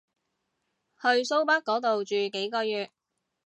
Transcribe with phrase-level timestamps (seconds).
[0.99, 2.89] 去蘇北嗰度住幾個月